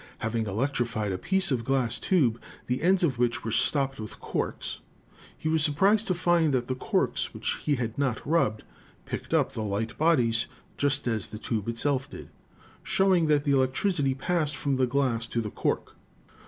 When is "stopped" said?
3.51-3.99